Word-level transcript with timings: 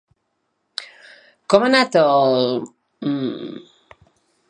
Com 1.55 1.67
ha 1.67 1.69
anat 1.69 1.99
el...? 2.05 2.43